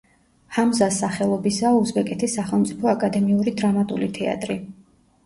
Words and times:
ჰამზას 0.53 0.95
სახელობისაა 1.01 1.73
უზბეკეთის 1.79 2.37
სახელმწიფო 2.37 2.89
აკადემიური 2.93 3.55
დრამატული 3.61 4.09
თეატრი. 4.17 4.57